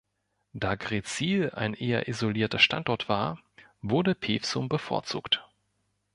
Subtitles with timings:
[0.53, 3.37] Da Greetsiel ein eher isolierter Standort war,
[3.83, 5.47] wurde Pewsum bevorzugt.